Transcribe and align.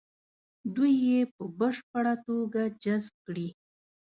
دوی 0.75 0.93
یې 1.07 1.19
په 1.35 1.43
بشپړه 1.57 2.13
توګه 2.27 2.61
جذب 2.83 3.13
کړي. 3.25 3.47